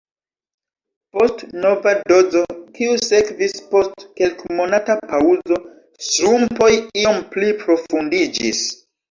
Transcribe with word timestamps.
Post 1.17 1.43
nova 1.65 1.91
dozo, 2.11 2.41
kiu 2.77 2.95
sekvis 3.09 3.53
post 3.75 4.07
kelkmonata 4.23 4.97
paŭzo, 5.13 5.59
ŝrumpoj 6.09 6.73
iom 7.05 7.23
pli 7.37 7.53
profundiĝis. 7.63 8.65